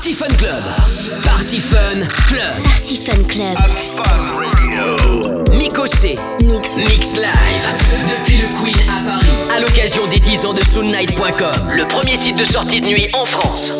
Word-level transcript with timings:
Party 0.00 0.14
Fun 0.14 0.34
Club. 0.38 0.62
Party 1.24 1.60
Fun 1.60 2.06
Club. 2.26 2.62
Party 2.64 2.96
Fun 2.96 3.22
Club. 3.24 3.54
Fun 3.76 4.40
Radio. 4.40 5.44
Mikosé. 5.52 6.18
Mix. 6.42 6.74
Mix 6.76 7.16
Live. 7.16 7.66
Depuis 8.08 8.38
le 8.38 8.48
Queen 8.62 8.88
à 8.88 9.02
Paris. 9.02 9.26
À 9.54 9.60
l'occasion 9.60 10.06
des 10.06 10.18
10 10.18 10.46
ans 10.46 10.54
de 10.54 10.62
Soulnight.com. 10.62 11.72
Le 11.76 11.86
premier 11.86 12.16
site 12.16 12.38
de 12.38 12.44
sortie 12.44 12.80
de 12.80 12.86
nuit 12.86 13.10
en 13.12 13.26
France. 13.26 13.74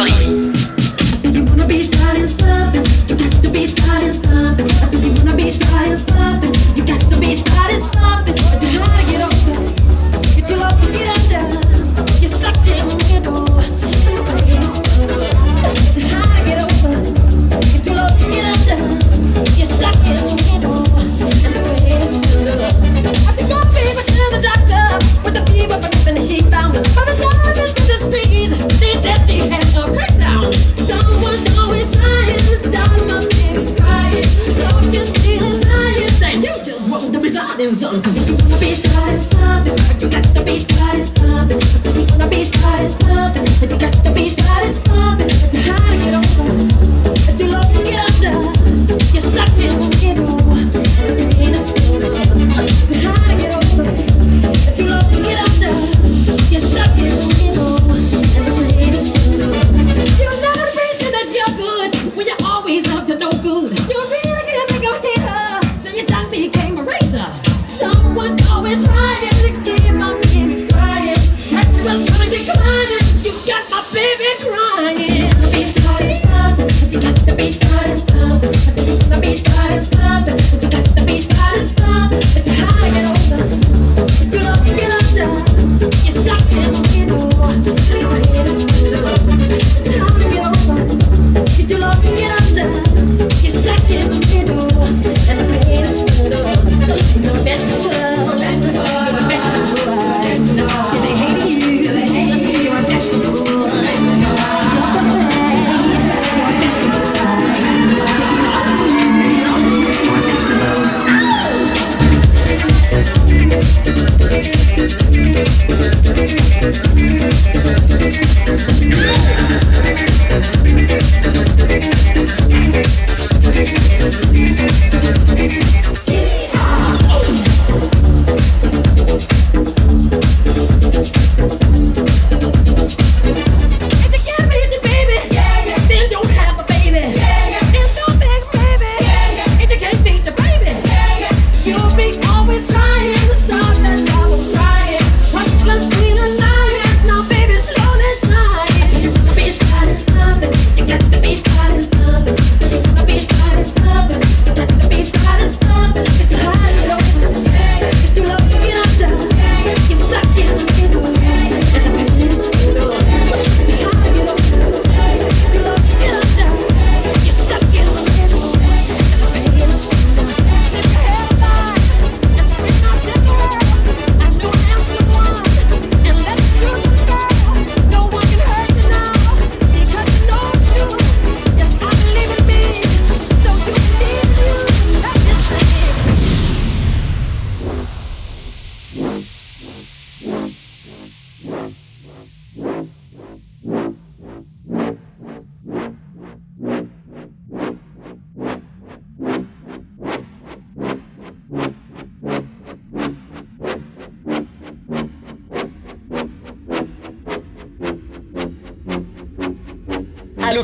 Du 0.00 0.20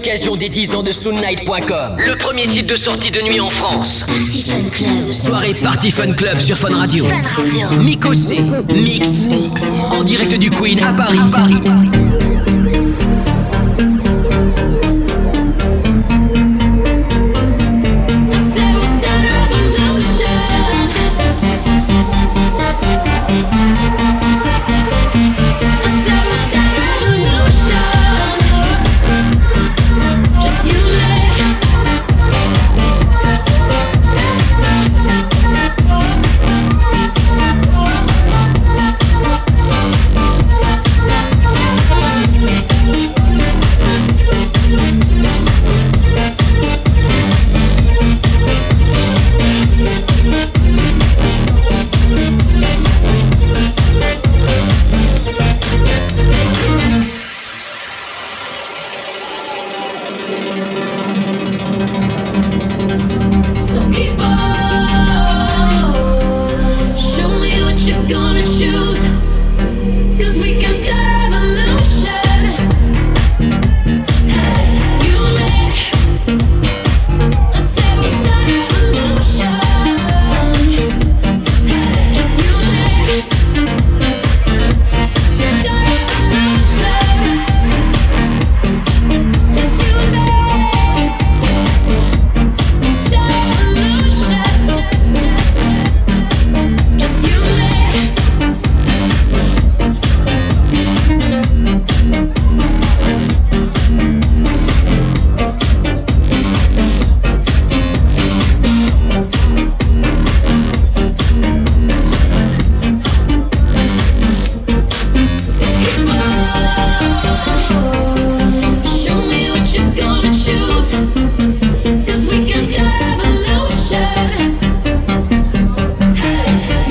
l'occasion 0.07 0.37
des 0.37 0.49
10 0.49 0.77
ans 0.77 0.83
de 0.85 0.93
Soundnight.com, 0.93 1.97
le 1.99 2.17
premier 2.17 2.47
site 2.47 2.69
de 2.69 2.77
sortie 2.77 3.11
de 3.11 3.21
nuit 3.23 3.41
en 3.41 3.51
France. 3.51 4.05
Party 4.07 4.43
Fun 4.43 4.71
Club. 4.71 5.13
Soirée 5.13 5.55
Party 5.55 5.91
Fun 5.91 6.13
Club 6.13 6.39
sur 6.39 6.57
Fun 6.57 6.77
Radio. 6.77 7.07
Fun 7.07 7.23
Radio. 7.37 7.69
Miko 7.83 8.15
C. 8.15 8.41
Mix. 8.73 9.27
En 9.91 10.05
direct 10.05 10.39
du 10.39 10.49
Queen 10.49 10.81
à 10.85 10.93
Paris. 10.93 11.19
À 11.21 11.37
Paris. 11.37 12.06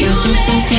you 0.05 0.11
make 0.13 0.74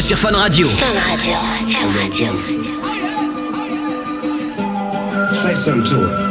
mix 0.00 0.08
sur 0.08 0.18
Fun 0.18 0.34
Radio. 0.36 0.68
Fun 0.68 0.86
Radio. 1.10 1.34
Fun 1.34 1.92
Radio. 1.98 2.36
Say 5.32 5.54
something 5.54 5.84
to 5.84 6.06
it. 6.06 6.29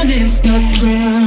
on 0.00 0.08
Instagram 0.08 1.19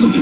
Look 0.00 0.16
at. 0.16 0.21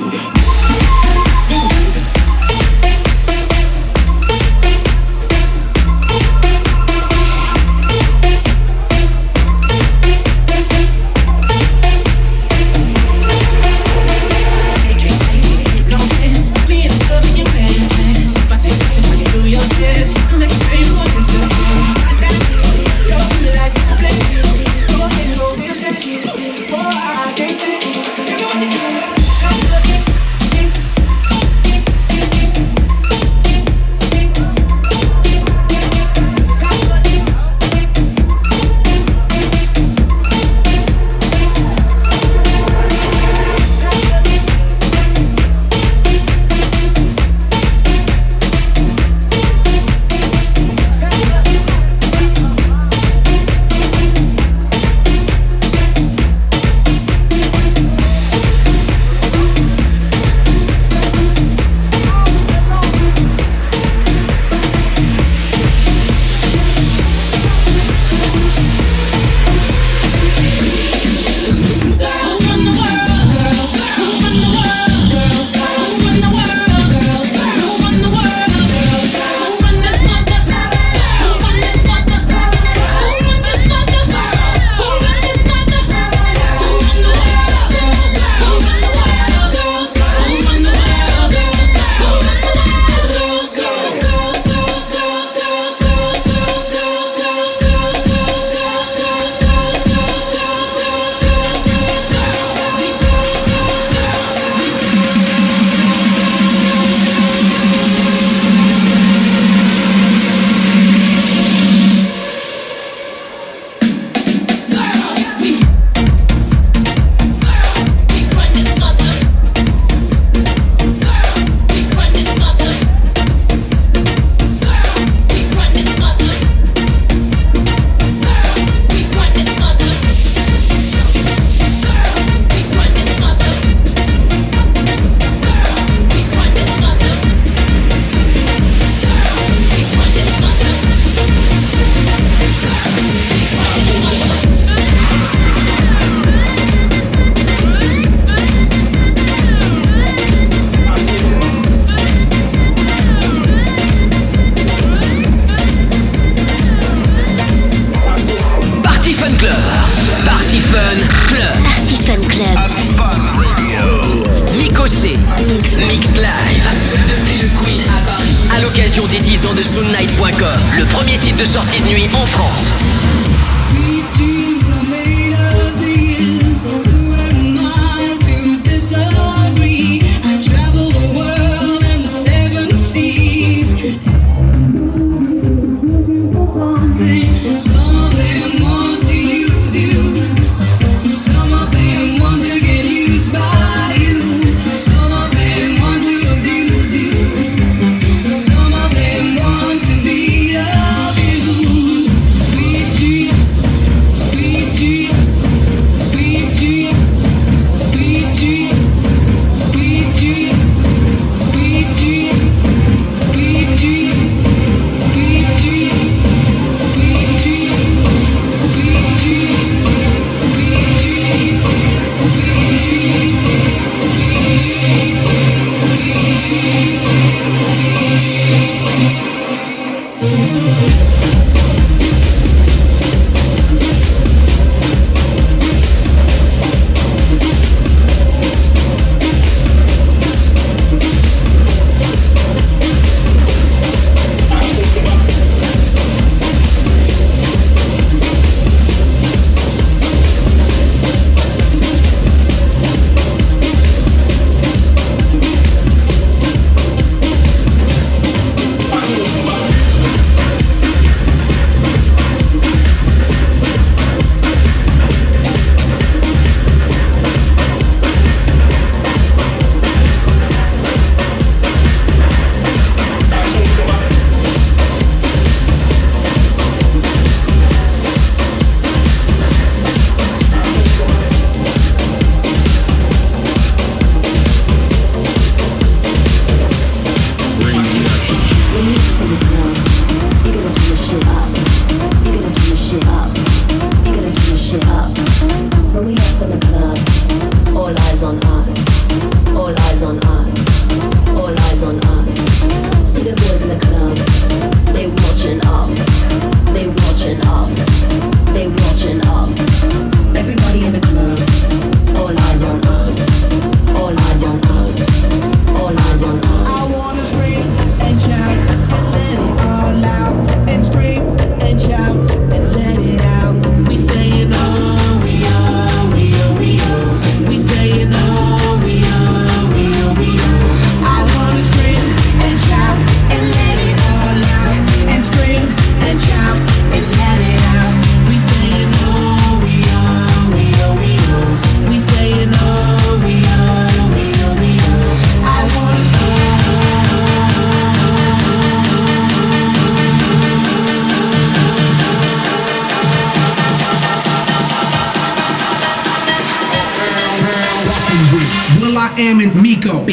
L'occasion 168.91 169.07
des 169.07 169.21
10 169.21 169.47
ans 169.47 169.55
de 169.55 169.63
Soundnight.com, 169.63 170.61
le 170.77 170.85
premier 170.87 171.17
site 171.17 171.37
de 171.37 171.45
sortie 171.45 171.81
de 171.81 171.87
nuit 171.87 172.09
en 172.13 172.27
France. 172.27 173.30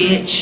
bitch. 0.07 0.36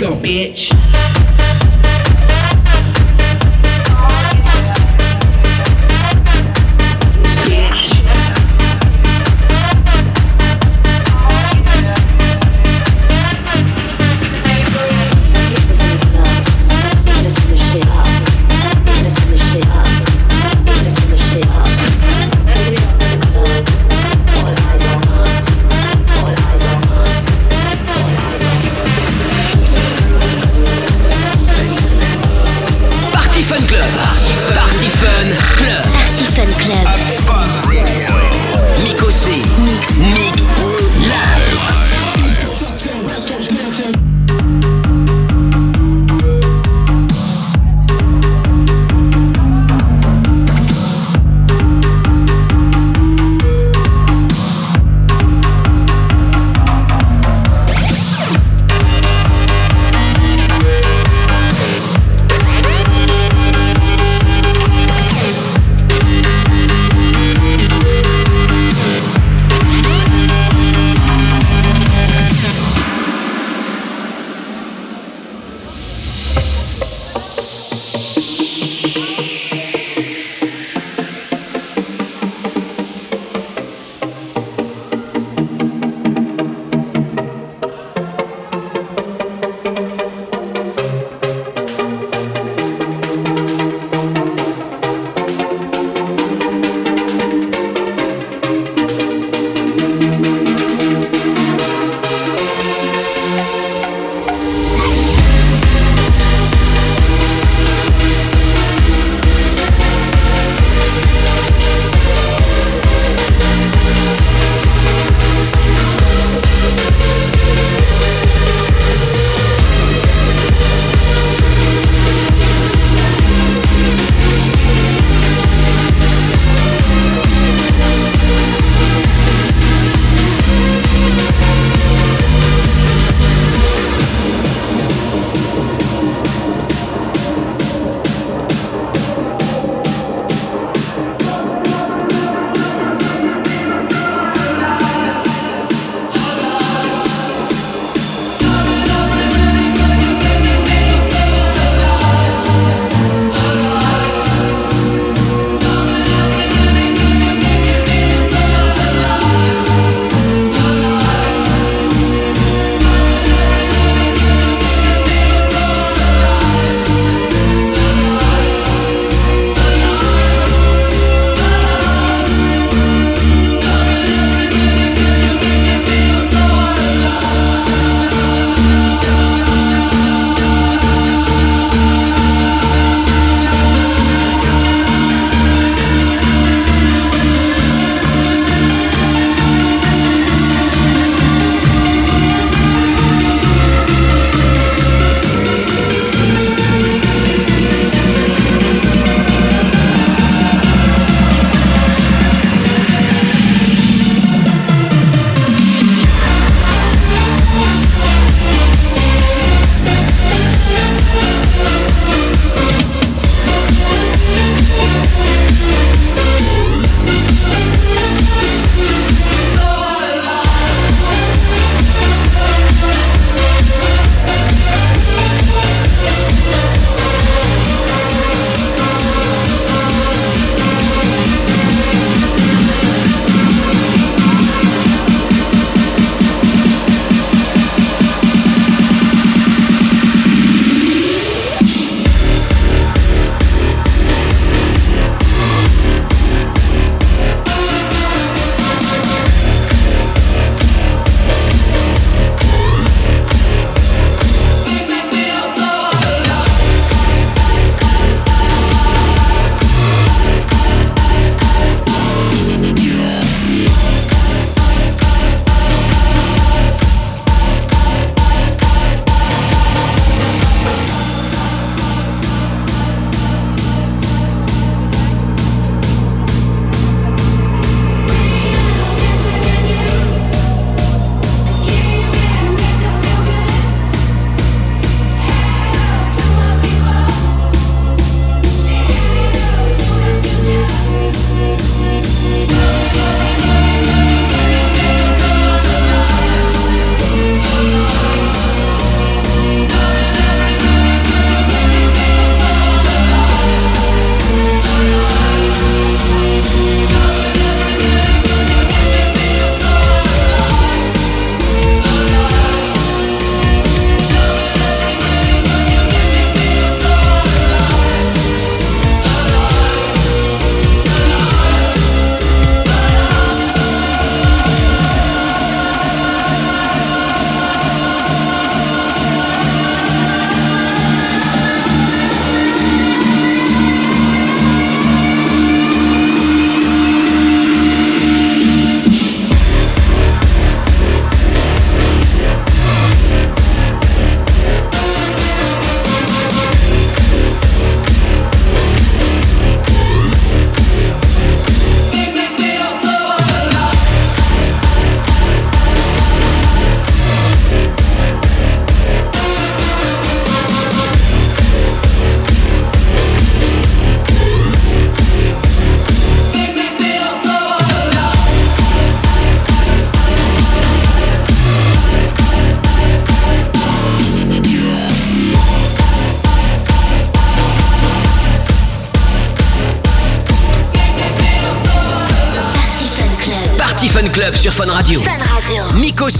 go, 0.00 0.12
bitch. 0.12 0.79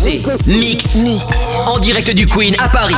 Miko 0.04 0.30
C. 0.30 0.46
Mix. 0.46 0.98
En 1.66 1.78
direct 1.78 2.10
du 2.12 2.26
Queen. 2.26 2.54
À 2.58 2.68
Paris. 2.68 2.94